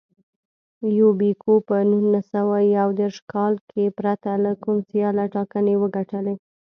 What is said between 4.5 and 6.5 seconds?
کوم سیاله ټاکنې وګټلې.